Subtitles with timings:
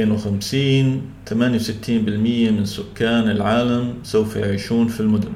[0.00, 5.32] يقول عام 2050 68% من سكان العالم سوف يعيشون في المدن.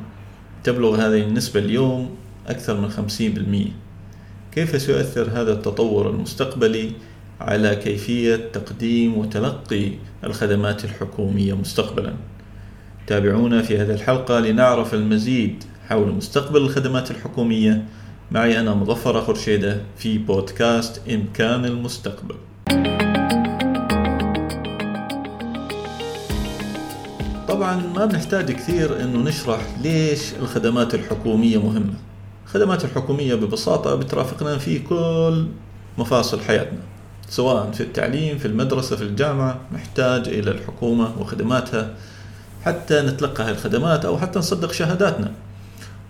[0.65, 2.11] تبلغ هذه النسبة اليوم
[2.47, 6.93] أكثر من 50% كيف سيؤثر هذا التطور المستقبلي
[7.41, 9.91] على كيفية تقديم وتلقي
[10.25, 12.15] الخدمات الحكومية مستقبلا؟
[13.07, 17.85] تابعونا في هذه الحلقة لنعرف المزيد حول مستقبل الخدمات الحكومية.
[18.31, 22.35] معي أنا مظفر خرشيدة في بودكاست إمكان المستقبل.
[27.55, 31.95] طبعا ما بنحتاج كثير إنه نشرح ليش الخدمات الحكومية مهمة.
[32.47, 35.47] الخدمات الحكومية ببساطة بترافقنا في كل
[35.99, 36.79] مفاصل حياتنا
[37.29, 41.95] سواء في التعليم في المدرسة في الجامعة نحتاج إلى الحكومة وخدماتها
[42.65, 45.33] حتى نتلقى هذه الخدمات أو حتى نصدق شهاداتنا.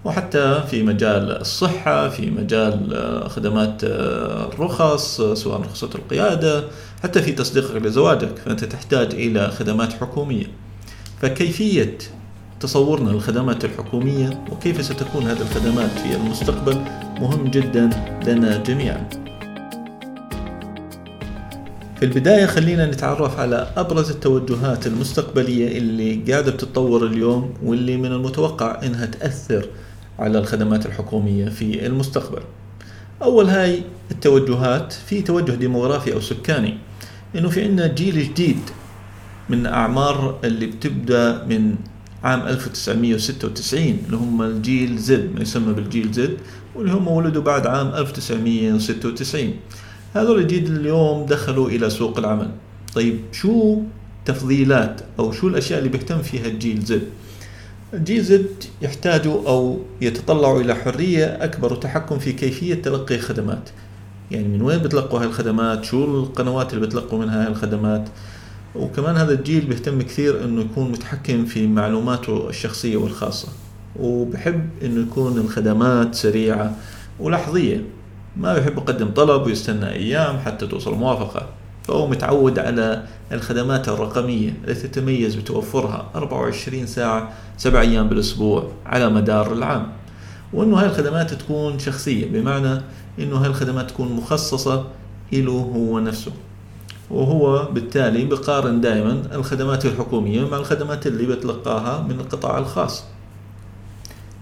[0.04, 2.90] وحتى في مجال الصحة في مجال
[3.30, 6.64] خدمات الرخص سواء رخصة القيادة
[7.02, 8.38] حتى في تصديقك لزواجك.
[8.44, 10.63] فأنت تحتاج إلى خدمات حكومية.
[11.24, 11.98] فكيفية
[12.60, 16.84] تصورنا للخدمات الحكومية وكيف ستكون هذه الخدمات في المستقبل
[17.20, 17.90] مهم جدا
[18.26, 19.08] لنا جميعا.
[21.96, 28.82] في البداية خلينا نتعرف على أبرز التوجهات المستقبلية اللي قاعدة بتتطور اليوم واللي من المتوقع
[28.82, 29.66] إنها تأثر
[30.18, 32.42] على الخدمات الحكومية في المستقبل.
[33.22, 36.78] أول هاي التوجهات في توجه ديموغرافي أو سكاني
[37.34, 38.60] إنه في عندنا جيل جديد
[39.48, 41.74] من أعمار اللي بتبدأ من
[42.24, 46.36] عام 1996 اللي هم الجيل Z ما يسمى بالجيل Z
[46.74, 49.50] واللي هم ولدوا بعد عام 1996
[50.14, 52.50] هذول الجيل اليوم دخلوا إلى سوق العمل.
[52.94, 53.80] طيب شو
[54.24, 57.08] تفضيلات أو شو الأشياء اللي بيهتم فيها الجيل Z
[57.94, 63.70] الجيل Z يحتاجوا أو يتطلعوا إلى حرية أكبر وتحكم في كيفية تلقي الخدمات
[64.30, 68.08] يعني من وين بتلقوا هاي الخدمات شو القنوات اللي بتلقوا منها هاي الخدمات
[68.74, 73.48] وكمان هذا الجيل بيهتم كثير إنه يكون متحكم في معلوماته الشخصية والخاصة
[74.00, 76.76] وبحب إنه يكون الخدمات سريعة
[77.20, 77.84] ولحظية
[78.36, 81.48] ما بيحب يقدم طلب ويستنى أيام حتى توصل موافقة
[81.84, 89.52] فهو متعود على الخدمات الرقمية التي تتميز بتوفرها 24 ساعة سبع أيام بالأسبوع على مدار
[89.52, 89.86] العام.
[90.52, 92.80] وأنه هاي الخدمات تكون شخصية بمعنى
[93.18, 94.86] أنه هاي الخدمات تكون مخصصة
[95.32, 96.32] له هو نفسه.
[97.10, 103.04] وهو بالتالي بقارن دائما الخدمات الحكومية مع الخدمات اللي بتلقاها من القطاع الخاص.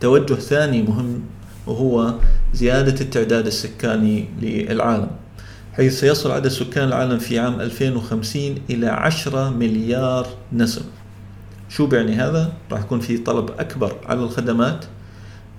[0.01, 1.21] توجه ثاني مهم
[1.67, 2.15] وهو
[2.55, 5.11] زيادة التعداد السكاني للعالم
[5.73, 10.85] حيث سيصل عدد سكان العالم في عام 2050 إلى 10 مليار نسمة
[11.69, 14.85] شو بيعني هذا؟ راح يكون في طلب أكبر على الخدمات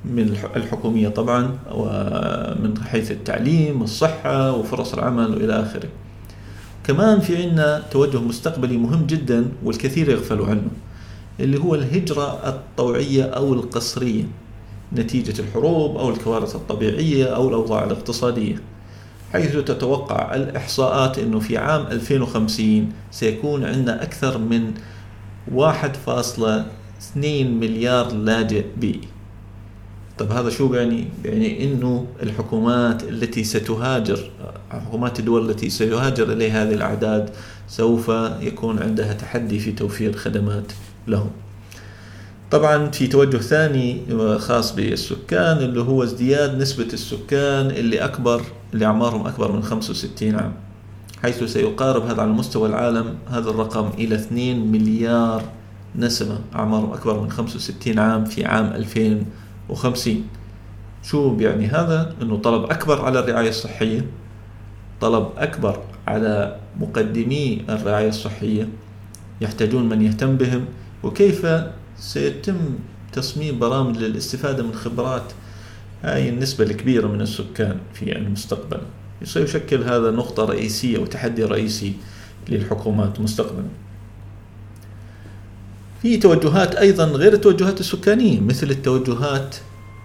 [0.06, 5.90] من الحكومية طبعا ومن حيث التعليم والصحة وفرص العمل وإلى آخره.
[6.84, 10.68] كمان في عنا توجه مستقبلي مهم جدا والكثير يغفلوا عنه
[11.40, 14.24] اللي هو الهجرة الطوعية أو القسرية
[14.94, 18.56] نتيجة الحروب أو الكوارث الطبيعية أو الأوضاع الاقتصادية
[19.34, 24.74] حيث تتوقع الإحصاءات أنه في عام 2050 سيكون عندنا أكثر من
[25.56, 29.13] 1.2 مليار لاجئ بيئي
[30.18, 34.30] طب هذا شو يعني؟ يعني إنه الحكومات التي ستهاجر
[34.70, 37.30] حكومات الدول التي سيهاجر إليها هذه الأعداد
[37.68, 38.10] سوف
[38.42, 40.72] يكون عندها تحدي في توفير خدمات
[41.08, 41.30] لهم.
[42.52, 44.02] طبعا في توجه ثاني
[44.38, 48.42] خاص بالسكان اللي هو ازدياد نسبة السكان اللي أكبر
[48.74, 50.54] اللي أعمارهم أكبر من 65 عام
[51.22, 55.44] حيث سيقارب هذا على مستوى العالم هذا الرقم إلى 2 مليار
[55.96, 58.74] نسمة أعمارهم أكبر من 65 عام في عام
[59.70, 60.28] 2050
[61.04, 64.06] شو بيعني هذا؟ أنه طلب أكبر على الرعاية الصحية
[65.02, 68.70] طلب أكبر على مقدمي الرعاية الصحية.
[69.42, 70.66] يحتاجون من يهتم بهم.
[71.04, 71.48] وكيف
[71.98, 72.56] سيتم
[73.12, 75.32] تصميم برامج للاستفادة من خبرات؟
[76.04, 78.80] هاي النسبة الكبيرة من السكان في المستقبل.
[79.24, 81.94] سيشكل هذا نقطة رئيسية وتحدي رئيسي
[82.50, 83.68] للحكومات مستقبلا.
[86.04, 89.56] في توجهات أيضا غير التوجهات السكانية مثل التوجهات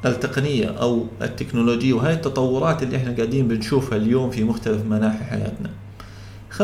[0.06, 5.70] التقنية أو التكنولوجية وهي التطورات اللي إحنا قاعدين بنشوفها اليوم في مختلف مناحي حياتنا.
[6.58, 6.62] 95%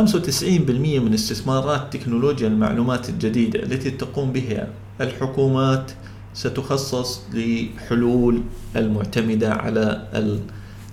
[1.01, 4.69] من استثمارات تكنولوجيا المعلومات الجديدة التي تقوم بها
[5.01, 5.93] الحكومات
[6.35, 8.43] ستخصص لحلول
[8.77, 10.09] المعتمدة على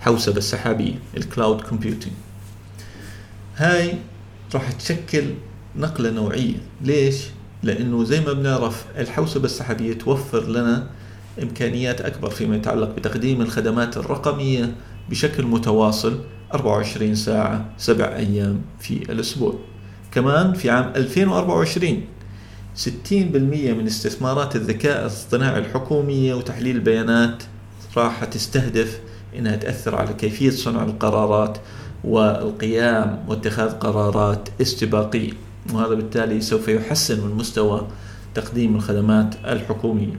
[0.01, 2.13] الحوسبة السحابية ال cloud computing
[3.57, 3.93] هاي
[4.53, 5.23] راح تشكل
[5.75, 6.55] نقلة نوعية.
[6.81, 7.15] ليش؟
[7.63, 10.87] لأنه زي ما بنعرف الحوسبة السحابية توفر لنا
[11.43, 14.75] إمكانيات أكبر فيما يتعلق بتقديم الخدمات الرقمية
[15.09, 16.19] بشكل متواصل
[16.53, 19.55] 24 ساعة سبع أيام في الأسبوع.
[20.11, 22.03] كمان في عام 2024
[22.75, 27.43] 60% من استثمارات الذكاء الاصطناعي الحكومية وتحليل البيانات
[27.97, 28.99] راح تستهدف
[29.37, 31.57] إنها تأثر على كيفية صنع القرارات
[32.03, 35.31] والقيام واتخاذ قرارات استباقية.
[35.73, 37.87] وهذا بالتالي سوف يحسن من مستوى
[38.35, 40.15] تقديم الخدمات الحكومية.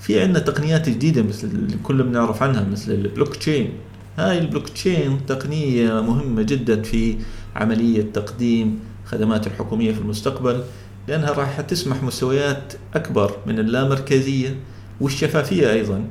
[0.00, 3.72] في عندنا تقنيات جديدة مثل اللي كل بنعرف عنها مثل البلوك تشين
[4.18, 7.16] هاي البلوك تشين تقنية مهمة جدا في
[7.56, 10.62] عملية تقديم خدمات الحكومية في المستقبل
[11.08, 14.56] لأنها راح تسمح مستويات أكبر من اللامركزية
[15.00, 16.04] والشفافية أيضا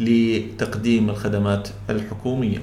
[0.00, 2.58] لتقديم الخدمات الحكومية.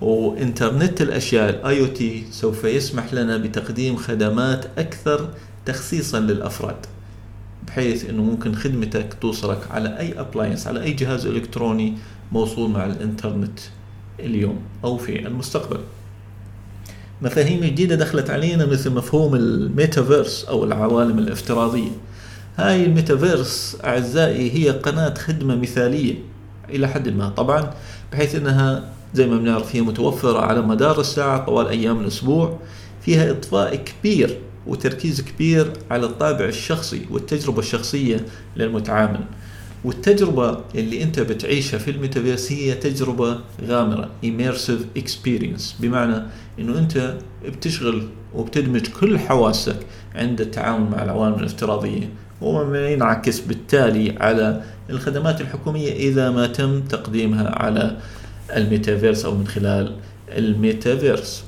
[0.00, 5.28] وإنترنت الأشياء ال IoT سوف يسمح لنا بتقديم خدمات أكثر
[5.66, 6.86] تخصيصا للأفراد
[7.66, 11.94] بحيث أنه ممكن خدمتك توصلك على أي appliance على أي جهاز إلكتروني
[12.32, 13.58] موصول مع الإنترنت
[14.20, 15.80] اليوم أو في المستقبل.
[17.22, 21.90] مفاهيم جديدة دخلت علينا مثل مفهوم الميتافيرس أو العوالم الافتراضية.
[22.56, 26.14] هاي الميتافيرس أعزائي هي قناة خدمة مثالية
[26.68, 27.74] إلى حد ما طبعا
[28.12, 28.84] بحيث أنها
[29.14, 32.58] زي ما بنعرف هي متوفرة على مدار الساعة طوال أيام الأسبوع
[33.02, 38.26] فيها إضفاء كبير وتركيز كبير على الطابع الشخصي والتجربة الشخصية
[38.56, 39.20] للمتعامل.
[39.84, 45.80] والتجربة اللي أنت بتعيشها في الميتافيرس هي تجربة غامرة immersive experience.
[45.80, 46.22] بمعنى
[46.58, 47.14] إنه أنت
[47.44, 48.02] بتشغل
[48.34, 49.76] وبتدمج كل حواسك
[50.14, 52.08] عند التعامل مع العوالم الافتراضية
[52.40, 57.96] وما ينعكس بالتالي على الخدمات الحكومية إذا ما تم تقديمها على
[58.56, 59.96] الميتافيرس أو من خلال
[60.28, 61.44] الميتافيرس.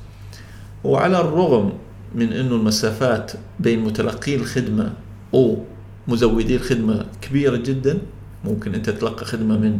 [0.84, 1.72] وعلى الرغم
[2.14, 4.93] من أنه المسافات بين متلقي الخدمة
[5.32, 7.99] ومزودي الخدمة كبيرة جدا
[8.44, 9.78] ممكن أنت تلقى خدمة من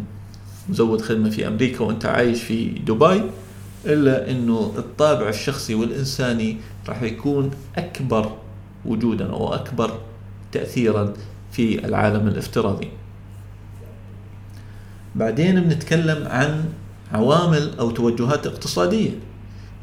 [0.69, 3.23] مزود خدمة في أمريكا وأنت عايش في دبي
[3.87, 6.57] إلا أنه الطابع الشخصي والإنساني
[6.89, 8.37] راح يكون أكبر
[8.87, 10.01] وجودا أو أكبر
[10.53, 11.13] تأثيرا
[11.53, 12.89] في العالم الافتراضي.
[15.15, 16.65] بعدين بنتكلم عن
[17.13, 19.11] عوامل أو توجهات اقتصادية.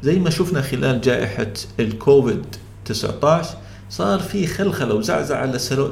[0.02, 2.44] زي ما شفنا خلال جائحة الكوفيد
[2.84, 3.48] 19
[3.90, 5.46] صار في خلخلة وزعزعة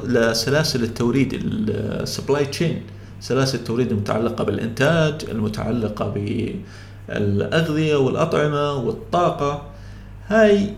[0.05, 2.81] لسلاسل التوريد ال supply chain
[3.21, 6.09] سلاسل التوريد المتعلقة بالإنتاج المتعلقة
[7.09, 9.67] بالأغذية والأطعمة والطاقة.
[10.27, 10.73] هاي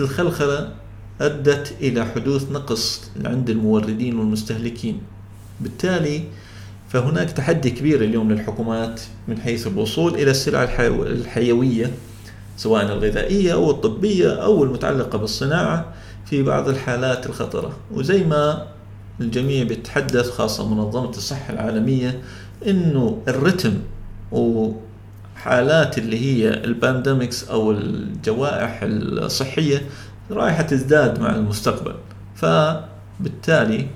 [0.00, 0.72] الخلخلة
[1.20, 5.00] أدت إلى حدوث نقص عند الموردين والمستهلكين.
[5.60, 6.24] بالتالي
[6.94, 11.90] فهناك تحدي كبير اليوم للحكومات من حيث الوصول إلى السلع الحيوية
[12.56, 15.92] سواء الغذائية أو الطبية أو المتعلقة بالصناعة
[16.26, 17.76] في بعض الحالات الخطرة.
[17.92, 18.66] وزي ما
[19.20, 22.20] الجميع بيتحدث خاصة منظمة الصحة العالمية
[22.66, 23.74] إنه الرتم
[24.32, 29.82] وحالات اللي هي البانديميكس أو الجوائح الصحية
[30.30, 31.94] رايحة تزداد مع المستقبل.
[32.34, 33.86] فبالتالي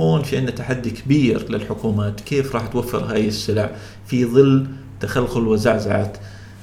[0.00, 3.70] هون في عندنا تحدي كبير للحكومات كيف راح توفر هاي السلع
[4.06, 4.66] في ظل
[5.00, 6.12] تخلخل وزعزعة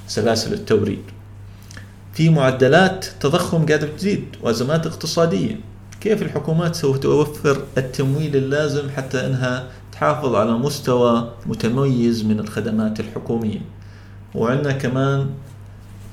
[0.08, 1.04] سلاسل التوريد؟
[2.14, 5.60] في معدلات تضخم قاعدة تزيد وأزمات اقتصادية.
[6.02, 13.62] كيف الحكومات سوف توفر التمويل اللازم حتى أنها تحافظ على مستوى متميز من الخدمات الحكومية؟
[14.36, 15.30] وعندنا كمان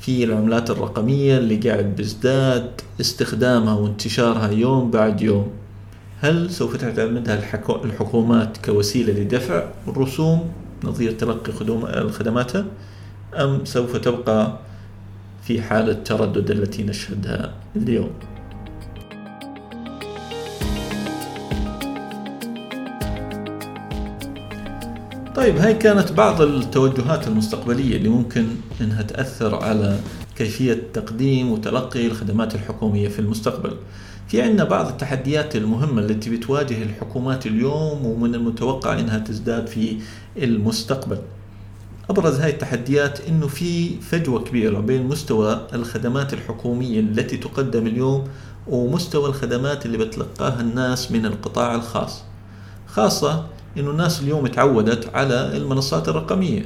[0.00, 5.50] في العملات الرقمية اللي قاعد بيزداد استخدامها وانتشارها يوم بعد يوم.
[6.22, 7.34] هل سوف تعتمدها
[7.84, 10.52] الحكومات كوسيلة لدفع الرسوم
[10.84, 11.52] نظير تلقي
[12.12, 12.64] خدماتها
[13.34, 14.58] أم سوف تبقى
[15.42, 18.10] في حالة التردد التي نشهدها اليوم؟
[25.36, 28.46] طيب هاي كانت بعض التوجهات المستقبلية اللي ممكن
[28.80, 29.98] إنها تأثر على
[30.36, 33.76] كيفية تقديم وتلقي الخدمات الحكومية في المستقبل.
[34.30, 39.96] في عندنا بعض التحديات المهمة التي بتواجه الحكومات اليوم ومن المتوقع انها تزداد في
[40.37, 41.18] المستقبل.
[42.10, 48.25] أبرز هاي التحديات إنه في فجوة كبيرة بين مستوى الخدمات الحكومية التي تقدم اليوم
[48.66, 52.22] ومستوى الخدمات اللي بتلقاها الناس من القطاع الخاص.
[52.87, 53.46] خاصة
[53.78, 56.64] إنه الناس اليوم تعودت على المنصات الرقمية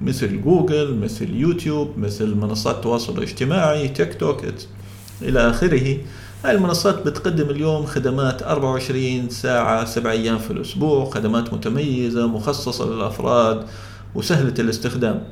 [0.00, 4.44] مثل جوجل مثل يوتيوب مثل منصات التواصل الاجتماعي تيك توك
[5.22, 5.98] إلى آخره.
[6.44, 13.64] هاي المنصات بتقدم اليوم خدمات 24 ساعة 7 أيام في الأسبوع خدمات متميزة مخصصة للأفراد
[14.14, 15.22] وسهلة الاستخدام.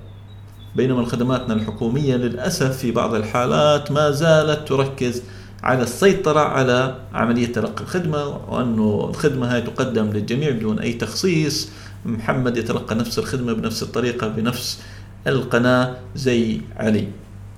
[0.76, 5.22] بينما خدماتنا الحكومية للأسف في بعض الحالات ما زالت تركز
[5.62, 11.68] على السيطرة على عملية تلقي الخدمة وأنه الخدمة هاي تقدم للجميع بدون أي تخصيص.
[12.04, 14.78] محمد يتلقى نفس الخدمة بنفس الطريقة بنفس
[15.26, 17.08] القناة زي علي.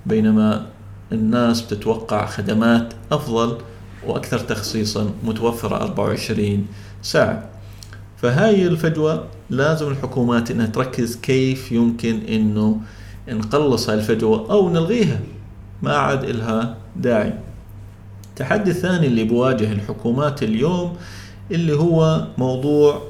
[0.05, 0.65] بينما
[1.11, 3.57] الناس بتتوقع خدمات أفضل
[4.07, 6.67] وأكثر تخصيصا متوفرة 24
[7.01, 7.49] ساعة.
[8.17, 12.81] فهاي الفجوة لازم الحكومات إنها تركز كيف يمكن إنه
[13.29, 15.19] نقلص هاي الفجوة أو نلغيها.
[15.81, 17.33] ما عاد إلها داعي.
[18.29, 20.97] التحدي الثاني اللي بواجه الحكومات اليوم
[21.51, 23.01] اللي هو موضوع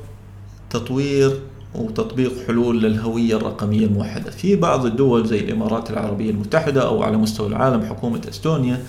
[0.69, 1.39] تطوير
[1.75, 4.31] وتطبيق حلول للهوية الرقمية الموحدة.
[4.31, 8.79] في بعض الدول زي الإمارات العربية المتحدة أو على مستوى العالم حكومة أستونيا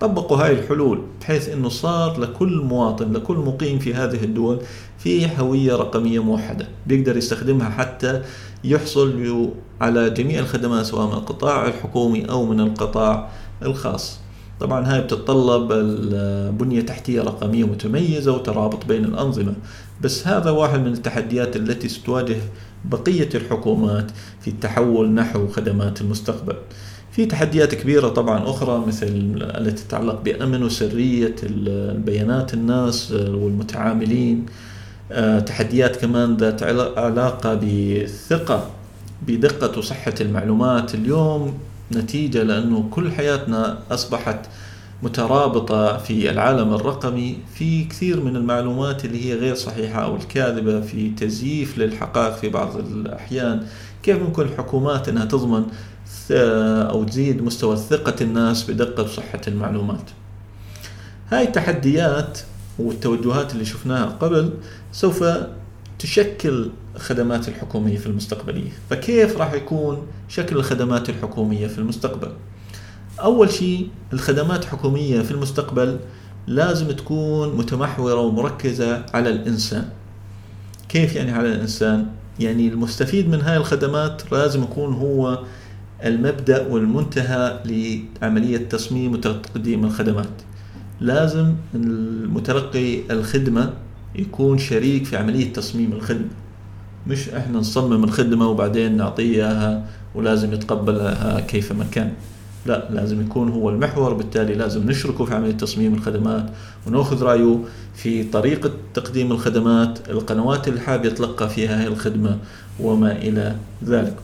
[0.00, 4.60] طبقوا هاي الحلول بحيث أنه صار لكل مواطن لكل مقيم في هذه الدول
[4.98, 8.22] في هوية رقمية موحدة بيقدر يستخدمها حتى
[8.64, 13.28] يحصل على جميع الخدمات سواء من القطاع الحكومي أو من القطاع
[13.62, 14.20] الخاص.
[14.60, 15.68] طبعا هاي بتتطلب
[16.58, 19.54] بنية تحتية رقمية متميزة وترابط بين الأنظمة.
[20.00, 22.36] بس هذا واحد من التحديات التي ستواجه
[22.84, 26.54] بقية الحكومات في التحول نحو خدمات المستقبل.
[27.12, 29.06] في تحديات كبيرة طبعا أخرى مثل
[29.40, 34.46] التي تتعلق بأمن وسرية البيانات الناس والمتعاملين.
[35.12, 36.62] آه، تحديات كمان ذات
[36.98, 38.70] علاقة بالثقة
[39.26, 40.94] بدقة وصحة المعلومات.
[40.94, 41.58] اليوم
[41.92, 44.46] نتيجة لأنه كل حياتنا أصبحت
[45.02, 51.10] مترابطة في العالم الرقمي في كثير من المعلومات اللي هي غير صحيحة أو الكاذبة في
[51.10, 53.66] تزييف للحقائق في بعض الأحيان.
[54.02, 55.64] كيف ممكن الحكومات أنها تضمن
[56.90, 60.10] أو تزيد مستوى ثقة الناس بدقة وصحة المعلومات؟
[61.30, 62.38] هاي التحديات
[62.78, 64.52] والتوجهات اللي شفناها قبل
[64.92, 65.24] سوف
[65.98, 66.70] تشكل
[67.00, 68.70] الخدمات الحكومية في المستقبلية.
[68.90, 72.32] فكيف راح يكون شكل الخدمات الحكومية في المستقبل؟
[73.20, 75.98] أول شيء الخدمات الحكومية في المستقبل
[76.46, 79.88] لازم تكون متمحورة ومركزة على الإنسان.
[80.88, 82.06] كيف يعني على الإنسان؟
[82.40, 85.42] يعني المستفيد من هاي الخدمات لازم يكون هو
[86.04, 87.60] المبدأ والمنتهى
[88.22, 90.42] لعملية تصميم وتقديم الخدمات.
[91.00, 93.72] لازم المتلقي الخدمة
[94.14, 96.28] يكون شريك في عملية تصميم الخدمة.
[97.06, 102.12] مش إحنا نصمم الخدمة وبعدين نعطيه إياها ولازم يتقبلها كيفما كان.
[102.66, 106.46] لا لازم يكون هو المحور بالتالي لازم نشركه في عملية تصميم الخدمات
[106.86, 107.58] ونأخذ رأيه
[107.94, 112.38] في طريقة تقديم الخدمات القنوات اللي حاب يتلقى فيها هذه الخدمة
[112.80, 114.16] وما إلى ذلك.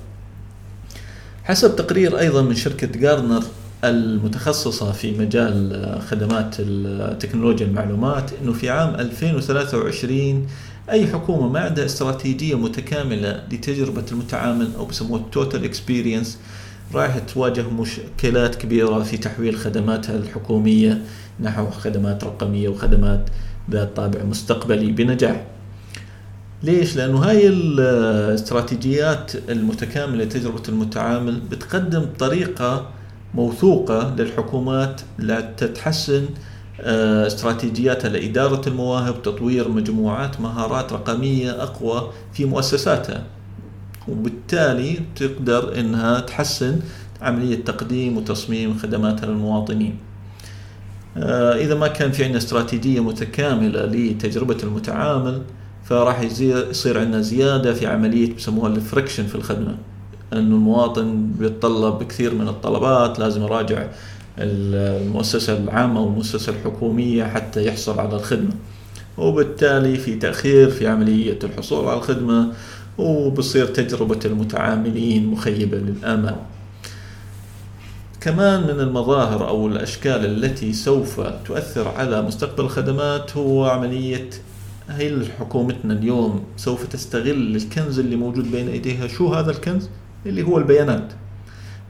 [1.44, 3.42] حسب تقرير أيضا من شركة جارنر
[3.84, 6.54] المتخصصة في مجال خدمات
[7.22, 10.46] تكنولوجيا المعلومات إنه في عام 2023
[10.90, 16.38] أي حكومة ما عندها استراتيجية متكاملة لتجربة المتعامل أو بسموه ال total experience
[16.94, 21.02] راح تواجه مشكلات كبيرة في تحويل خدماتها الحكومية
[21.40, 23.30] نحو خدمات رقمية وخدمات
[23.70, 25.44] ذات طابع مستقبلي بنجاح
[26.62, 32.90] ليش؟ لأنه هاي الاستراتيجيات المتكاملة لتجربة المتعامل بتقدم طريقة
[33.34, 36.26] موثوقة للحكومات لتتحسن
[36.80, 43.22] استراتيجياتها لإدارة المواهب تطوير مجموعات مهارات رقمية أقوى في مؤسساتها.
[44.08, 46.80] وبالتالي تقدر إنها تحسن
[47.22, 49.98] عملية تقديم وتصميم خدماتها للمواطنين.
[51.16, 55.42] آه، إذا ما كان في عندنا استراتيجية متكاملة لتجربة المتعامل
[55.84, 59.76] فراح يصير عندنا زيادة في عملية بسموها الفريكشن في الخدمة.
[60.32, 63.86] أنه المواطن بيتطلب كثير من الطلبات لازم يراجع
[64.38, 68.52] المؤسسة العامة والمؤسسة الحكومية حتى يحصل على الخدمة.
[69.18, 72.52] وبالتالي في تأخير في عملية الحصول على الخدمة
[72.98, 76.36] وبصير تجربة المتعاملين مخيبة للآمال.
[78.20, 84.30] كمان من المظاهر أو الأشكال التي سوف تؤثر على مستقبل الخدمات هو عملية
[84.88, 89.06] هل حكومتنا اليوم سوف تستغل الكنز اللي موجود بين أيديها.
[89.06, 89.88] شو هذا الكنز؟
[90.26, 91.12] اللي هو البيانات.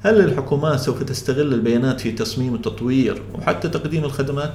[0.06, 4.52] هل الحكومات سوف تستغل البيانات في تصميم وتطوير وحتى تقديم الخدمات؟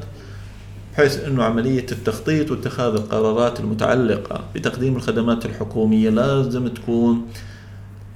[0.94, 7.26] بحيث إنه عملية التخطيط واتخاذ القرارات المتعلقة بتقديم الخدمات الحكومية لازم تكون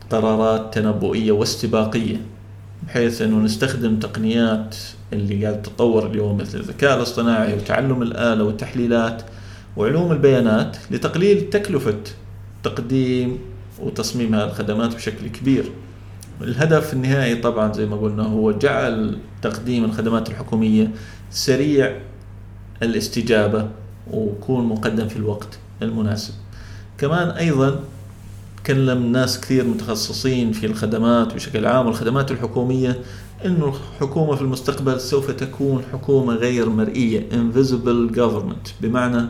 [0.09, 2.21] قرارات تنبؤية واستباقية
[2.87, 4.75] بحيث إنه نستخدم تقنيات
[5.13, 9.21] اللي قاعد تتطور اليوم مثل الذكاء الاصطناعي وتعلم الآلة والتحليلات
[9.77, 11.99] وعلوم البيانات لتقليل تكلفة
[12.63, 13.39] تقديم
[13.79, 15.71] وتصميم هذه الخدمات بشكل كبير
[16.41, 20.91] الهدف النهائي طبعا زي ما قلنا هو جعل تقديم الخدمات الحكومية
[21.31, 21.99] سريع
[22.83, 23.69] الاستجابة
[24.11, 26.33] ويكون مقدم في الوقت المناسب.
[26.97, 27.79] كمان أيضا
[28.63, 32.99] تكلم ناس كثير متخصصين في الخدمات بشكل عام والخدمات الحكومية
[33.45, 38.71] إنه الحكومة في المستقبل سوف تكون حكومة غير مرئية invisible government.
[38.81, 39.29] بمعنى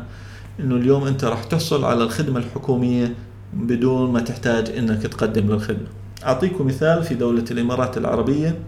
[0.59, 3.13] إنه اليوم أنت راح تحصل على الخدمة الحكومية
[3.53, 6.04] بدون ما تحتاج إنك تقدم للخدمة.
[6.23, 8.59] أعطيكم مثال في دولة الإمارات العربية.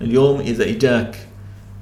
[0.00, 1.16] اليوم إذا إجاك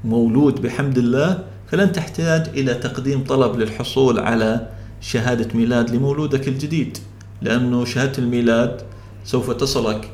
[0.05, 4.67] مولود بحمد الله فلن تحتاج إلى تقديم طلب للحصول على
[5.01, 6.99] شهادة ميلاد لمولودك الجديد
[7.43, 8.83] لأنه شهادة الميلاد
[9.25, 10.11] سوف تصلك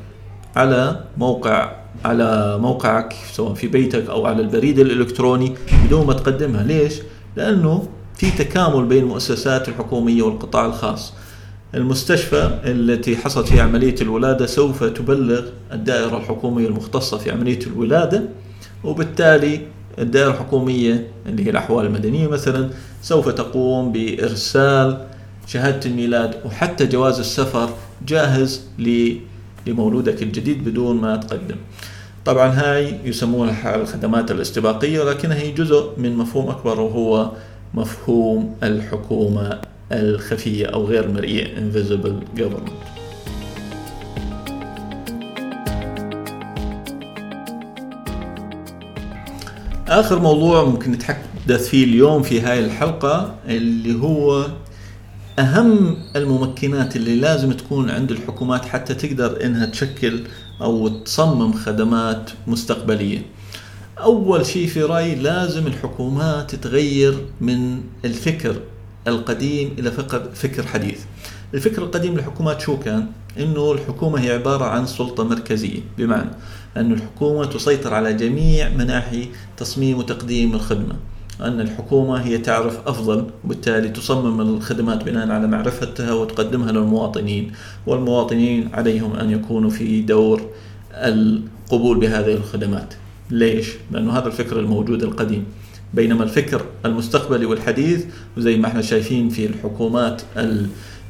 [0.55, 1.71] على موقع
[2.05, 6.63] على موقعك سواء في بيتك أو على البريد الإلكتروني بدون ما تقدمها.
[6.63, 6.93] ليش؟
[7.35, 11.13] لأنه في تكامل بين المؤسسات الحكومية والقطاع الخاص.
[11.75, 18.23] المستشفى التي حصلت فيها عملية الولادة سوف تبلغ الدائرة الحكومية المختصة في عملية الولادة
[18.83, 19.61] وبالتالي
[19.99, 22.69] الدائرة الحكومية اللي هي الأحوال المدنية مثلا
[23.01, 25.07] سوف تقوم بإرسال
[25.47, 27.69] شهادة الميلاد وحتى جواز السفر
[28.07, 28.61] جاهز
[29.67, 31.55] لمولودك الجديد بدون ما تقدم.
[32.25, 37.31] طبعا هاي يسمونها الخدمات الاستباقية ولكنها هي جزء من مفهوم أكبر وهو
[37.73, 39.61] مفهوم الحكومة.
[39.91, 42.71] الخفية أو غير المرئية invisible government.
[49.87, 54.47] آخر موضوع ممكن نتحدث فيه اليوم في هاي الحلقة اللي هو
[55.39, 60.23] أهم الممكنات اللي لازم تكون عند الحكومات حتى تقدر إنها تشكل
[60.61, 63.21] أو تصمم خدمات مستقبلية.
[63.99, 68.55] أول شيء في رأيي لازم الحكومات تتغير من الفكر
[69.07, 70.99] القديم إلى فكر, فكر حديث.
[71.53, 73.07] الفكر القديم للحكومات شو كان؟
[73.39, 75.79] إنه الحكومة هي عبارة عن سلطة مركزية.
[75.97, 76.29] بمعنى
[76.77, 80.95] أن الحكومة تسيطر على جميع مناحي تصميم وتقديم الخدمة.
[81.41, 87.51] أن الحكومة هي تعرف أفضل وبالتالي تصمم الخدمات بناء على معرفتها وتقدمها للمواطنين
[87.87, 90.41] والمواطنين عليهم أن يكونوا في دور
[90.93, 92.93] القبول بهذه الخدمات.
[93.29, 95.45] ليش؟ لأنه هذا الفكر الموجود القديم.
[95.93, 98.05] بينما الفكر المستقبلي والحديث
[98.37, 100.21] وزي ما إحنا شايفين في الحكومات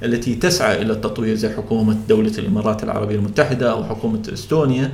[0.04, 4.92] التي تسعى إلى التطوير زي حكومة دولة الإمارات العربية المتحدة أو حكومة إستونيا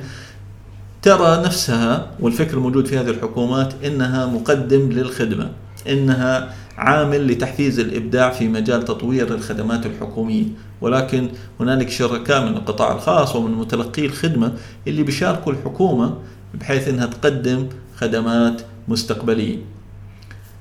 [1.02, 5.50] ترى نفسها والفكر الموجود في هذه الحكومات إنها مقدم للخدمة
[5.88, 10.44] إنها عامل لتحفيز الإبداع في مجال تطوير الخدمات الحكومية.
[10.80, 11.28] ولكن
[11.60, 14.52] هنالك شركاء من القطاع الخاص ومن متلقي الخدمة
[14.88, 16.16] اللي بيشاركوا الحكومة
[16.54, 19.56] بحيث إنها تقدم خدمات مستقبلية.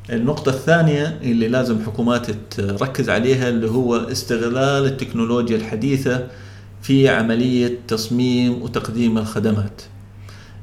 [0.09, 6.27] النقطة الثانية اللي لازم حكومات تركز عليها اللي هو استغلال التكنولوجيا الحديثة
[6.81, 9.81] في عملية تصميم وتقديم الخدمات.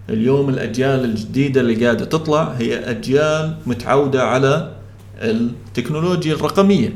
[0.08, 4.72] اليوم الأجيال الجديدة اللي قاعدة تطلع هي أجيال متعودة على
[5.22, 6.94] التكنولوجيا الرقمية.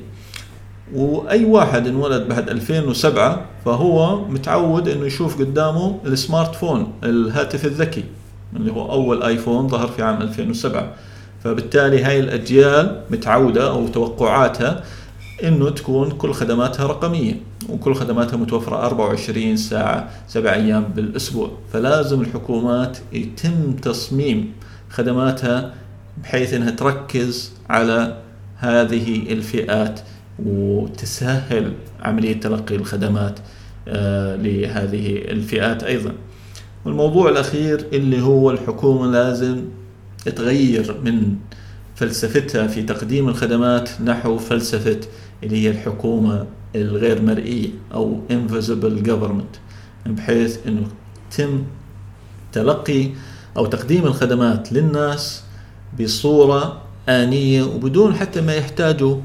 [0.94, 8.04] وأي واحد انولد بعد 2007 فهو متعود إنه يشوف قدامه السمارت فون الهاتف الذكي
[8.56, 10.94] اللي هو أول آيفون ظهر في عام 2007
[11.44, 14.84] فبالتالي هاي الأجيال متعودة أو توقعاتها
[15.44, 17.34] إنه تكون كل خدماتها رقمية
[17.68, 21.50] وكل خدماتها متوفرة 24 ساعة سبع أيام بالأسبوع.
[21.72, 24.52] فلازم الحكومات يتم تصميم
[24.90, 25.74] خدماتها
[26.22, 28.16] بحيث إنها تركز على
[28.56, 30.00] هذه الفئات
[30.46, 33.38] وتسهل عملية تلقي الخدمات
[33.88, 36.12] آه، لهذه الفئات أيضا.
[36.84, 39.64] والموضوع الأخير اللي هو الحكومة لازم
[40.30, 41.36] تغير من
[41.96, 45.00] فلسفتها في تقديم الخدمات نحو فلسفة
[45.42, 49.58] اللي هي الحكومة الغير مرئية أو invisible government
[50.06, 50.86] بحيث أنه
[51.36, 51.64] تم
[52.52, 53.08] تلقي
[53.56, 55.42] أو تقديم الخدمات للناس
[56.00, 59.16] بصورة آنية وبدون حتى ما يحتاجوا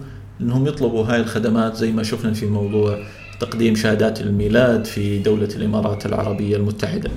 [0.42, 3.04] أنهم يطلبوا هاي الخدمات زي ما شفنا في موضوع
[3.40, 7.12] تقديم شهادات الميلاد في دولة الإمارات العربية المتحدة.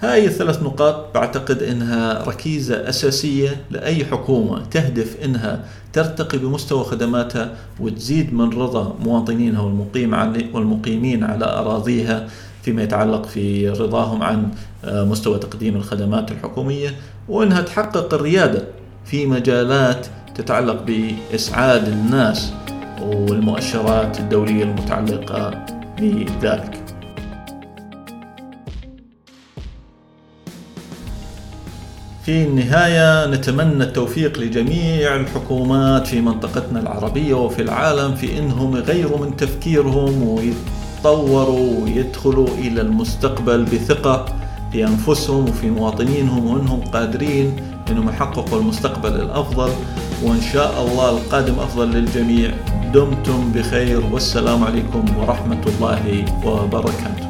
[0.00, 8.34] هاي الثلاث نقاط بعتقد إنها ركيزة أساسية لأي حكومة تهدف إنها ترتقي بمستوى خدماتها وتزيد
[8.34, 10.14] من رضا مواطنينها والمقيم
[10.54, 12.28] والمقيمين على أراضيها
[12.62, 14.48] فيما يتعلق في رضاهم عن
[14.84, 16.94] آه، مستوى تقديم الخدمات الحكومية
[17.28, 18.64] وإنها تحقق الريادة
[19.04, 22.52] في مجالات تتعلق بإسعاد الناس
[23.02, 25.66] والمؤشرات الدولية المتعلقة
[25.98, 26.89] بذلك.
[32.30, 39.36] في النهاية نتمنى التوفيق لجميع الحكومات في منطقتنا العربية وفي العالم في إنهم يغيروا من
[39.36, 44.24] تفكيرهم ويتطوروا ويدخلوا إلى المستقبل بثقة
[44.72, 47.56] في أنفسهم وفي مواطنينهم وإنهم قادرين
[47.90, 49.70] إنهم يحققوا المستقبل الأفضل.
[50.22, 52.50] وإن شاء الله القادم أفضل للجميع.
[52.94, 54.02] دمتم بخير.
[54.12, 57.29] والسلام عليكم ورحمة الله وبركاته.